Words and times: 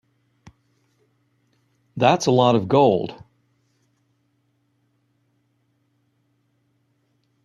That's 1.95 2.25
a 2.25 2.31
lot 2.31 2.55
of 2.55 2.67
gold. 2.67 3.23